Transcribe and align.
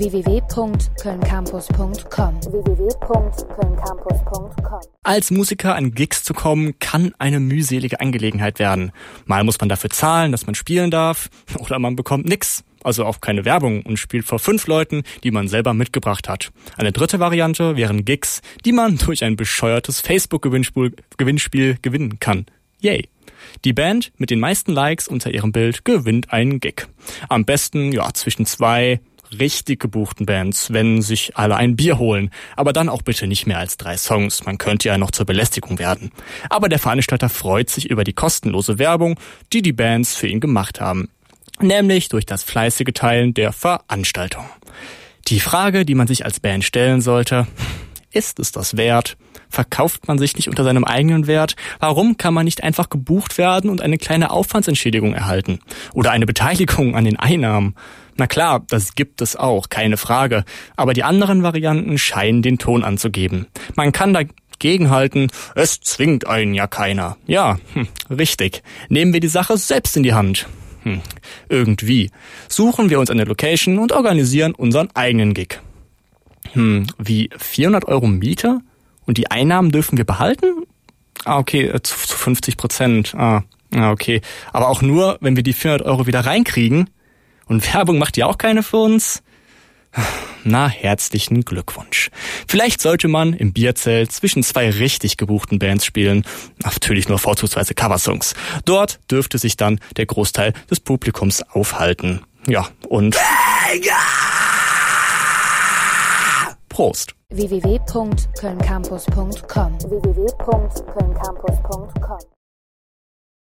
www.kölncampus.com 0.00 2.42
www.kölncampus.com 2.42 4.50
Als 5.02 5.30
Musiker 5.30 5.74
an 5.74 5.92
Gigs 5.92 6.22
zu 6.22 6.32
kommen, 6.32 6.78
kann 6.78 7.12
eine 7.18 7.38
mühselige 7.38 8.00
Angelegenheit 8.00 8.58
werden. 8.58 8.92
Mal 9.26 9.44
muss 9.44 9.60
man 9.60 9.68
dafür 9.68 9.90
zahlen, 9.90 10.32
dass 10.32 10.46
man 10.46 10.54
spielen 10.54 10.90
darf, 10.90 11.28
oder 11.58 11.78
man 11.78 11.96
bekommt 11.96 12.26
nix, 12.26 12.64
also 12.82 13.04
auch 13.04 13.20
keine 13.20 13.44
Werbung 13.44 13.82
und 13.82 13.98
spielt 13.98 14.24
vor 14.24 14.38
fünf 14.38 14.66
Leuten, 14.66 15.02
die 15.22 15.30
man 15.30 15.48
selber 15.48 15.74
mitgebracht 15.74 16.30
hat. 16.30 16.50
Eine 16.78 16.92
dritte 16.92 17.20
Variante 17.20 17.76
wären 17.76 18.06
Gigs, 18.06 18.40
die 18.64 18.72
man 18.72 18.96
durch 19.04 19.22
ein 19.22 19.36
bescheuertes 19.36 20.00
Facebook-Gewinnspiel 20.00 20.94
Gewinnspiel 21.18 21.76
gewinnen 21.82 22.18
kann. 22.20 22.46
Yay! 22.80 23.06
Die 23.64 23.72
Band 23.72 24.12
mit 24.16 24.30
den 24.30 24.40
meisten 24.40 24.72
Likes 24.72 25.08
unter 25.08 25.32
ihrem 25.32 25.52
Bild 25.52 25.84
gewinnt 25.84 26.32
einen 26.32 26.60
Gig. 26.60 26.86
Am 27.28 27.44
besten, 27.44 27.92
ja, 27.92 28.12
zwischen 28.12 28.46
zwei 28.46 29.00
richtig 29.38 29.80
gebuchten 29.80 30.26
Bands, 30.26 30.72
wenn 30.72 31.02
sich 31.02 31.36
alle 31.36 31.56
ein 31.56 31.76
Bier 31.76 31.98
holen. 31.98 32.30
Aber 32.56 32.72
dann 32.72 32.88
auch 32.88 33.02
bitte 33.02 33.26
nicht 33.26 33.46
mehr 33.46 33.58
als 33.58 33.76
drei 33.76 33.96
Songs. 33.96 34.44
Man 34.44 34.58
könnte 34.58 34.88
ja 34.88 34.98
noch 34.98 35.10
zur 35.10 35.26
Belästigung 35.26 35.78
werden. 35.78 36.10
Aber 36.48 36.68
der 36.68 36.78
Veranstalter 36.78 37.28
freut 37.28 37.70
sich 37.70 37.90
über 37.90 38.04
die 38.04 38.12
kostenlose 38.12 38.78
Werbung, 38.78 39.18
die 39.52 39.62
die 39.62 39.72
Bands 39.72 40.14
für 40.14 40.26
ihn 40.26 40.40
gemacht 40.40 40.80
haben. 40.80 41.08
Nämlich 41.60 42.08
durch 42.08 42.26
das 42.26 42.42
fleißige 42.42 42.92
Teilen 42.94 43.34
der 43.34 43.52
Veranstaltung. 43.52 44.44
Die 45.28 45.40
Frage, 45.40 45.84
die 45.84 45.94
man 45.94 46.06
sich 46.06 46.24
als 46.24 46.40
Band 46.40 46.64
stellen 46.64 47.02
sollte, 47.02 47.46
ist 48.12 48.38
es 48.38 48.52
das 48.52 48.76
wert? 48.76 49.16
Verkauft 49.48 50.06
man 50.08 50.18
sich 50.18 50.36
nicht 50.36 50.48
unter 50.48 50.64
seinem 50.64 50.84
eigenen 50.84 51.26
Wert? 51.26 51.56
Warum 51.78 52.16
kann 52.16 52.34
man 52.34 52.44
nicht 52.44 52.62
einfach 52.62 52.88
gebucht 52.88 53.38
werden 53.38 53.70
und 53.70 53.80
eine 53.80 53.98
kleine 53.98 54.30
Aufwandsentschädigung 54.30 55.14
erhalten? 55.14 55.60
Oder 55.92 56.12
eine 56.12 56.26
Beteiligung 56.26 56.94
an 56.94 57.04
den 57.04 57.18
Einnahmen? 57.18 57.74
Na 58.16 58.26
klar, 58.26 58.62
das 58.68 58.94
gibt 58.94 59.22
es 59.22 59.34
auch, 59.34 59.68
keine 59.68 59.96
Frage. 59.96 60.44
Aber 60.76 60.92
die 60.92 61.04
anderen 61.04 61.42
Varianten 61.42 61.98
scheinen 61.98 62.42
den 62.42 62.58
Ton 62.58 62.84
anzugeben. 62.84 63.46
Man 63.74 63.92
kann 63.92 64.12
dagegen 64.12 64.90
halten, 64.90 65.28
es 65.54 65.80
zwingt 65.80 66.26
einen 66.26 66.54
ja 66.54 66.66
keiner. 66.66 67.16
Ja, 67.26 67.58
hm, 67.74 67.88
richtig. 68.10 68.62
Nehmen 68.88 69.12
wir 69.12 69.20
die 69.20 69.28
Sache 69.28 69.56
selbst 69.56 69.96
in 69.96 70.02
die 70.02 70.14
Hand. 70.14 70.46
Hm, 70.82 71.00
irgendwie. 71.48 72.10
Suchen 72.48 72.90
wir 72.90 73.00
uns 73.00 73.10
eine 73.10 73.24
Location 73.24 73.78
und 73.78 73.92
organisieren 73.92 74.54
unseren 74.54 74.88
eigenen 74.94 75.34
Gig. 75.34 75.60
Hm, 76.52 76.86
wie 76.98 77.30
400 77.36 77.86
Euro 77.86 78.06
Miete? 78.06 78.60
Und 79.06 79.18
die 79.18 79.30
Einnahmen 79.30 79.72
dürfen 79.72 79.98
wir 79.98 80.04
behalten? 80.04 80.46
Ah, 81.24 81.38
okay, 81.38 81.66
äh, 81.66 81.82
zu, 81.82 81.96
zu 81.96 82.16
50 82.16 82.56
Prozent. 82.56 83.14
Ah, 83.14 83.42
okay. 83.72 84.20
Aber 84.52 84.68
auch 84.68 84.82
nur, 84.82 85.18
wenn 85.20 85.36
wir 85.36 85.42
die 85.42 85.52
400 85.52 85.86
Euro 85.86 86.06
wieder 86.06 86.20
reinkriegen. 86.20 86.90
Und 87.46 87.74
Werbung 87.74 87.98
macht 87.98 88.16
ja 88.16 88.26
auch 88.26 88.38
keine 88.38 88.62
für 88.62 88.78
uns. 88.78 89.22
Na, 90.44 90.68
herzlichen 90.68 91.44
Glückwunsch. 91.44 92.10
Vielleicht 92.46 92.80
sollte 92.80 93.08
man 93.08 93.34
im 93.34 93.52
Bierzelt 93.52 94.12
zwischen 94.12 94.42
zwei 94.42 94.70
richtig 94.70 95.16
gebuchten 95.16 95.58
Bands 95.58 95.84
spielen. 95.84 96.24
Natürlich 96.62 97.08
nur 97.08 97.18
vorzugsweise 97.18 97.74
Coversongs. 97.74 98.34
Dort 98.64 99.00
dürfte 99.10 99.38
sich 99.38 99.56
dann 99.56 99.80
der 99.96 100.06
Großteil 100.06 100.52
des 100.70 100.80
Publikums 100.80 101.42
aufhalten. 101.42 102.22
Ja, 102.46 102.68
und... 102.88 103.16
Prost. 106.70 107.14
www.kölncampus.com 107.30 109.78
www.kölncampus.com 109.78 112.39